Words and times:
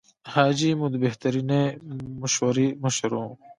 حاجي 0.33 0.71
مو 0.79 0.85
د 0.93 0.95
بهترینې 1.03 1.63
مشورې 2.21 2.67
مشر 2.83 3.11
و. 3.15 3.21